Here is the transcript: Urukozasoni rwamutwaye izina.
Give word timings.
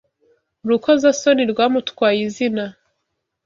Urukozasoni 0.65 1.43
rwamutwaye 1.51 2.19
izina. 2.29 2.63